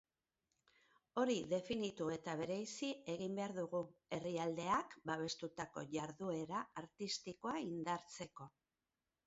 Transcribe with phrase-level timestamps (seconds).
[1.23, 3.83] Hori definitu eta bereizi egin behar dugu,
[4.19, 8.53] herrialdeak babestutako jarduera artistikoa indartzeko.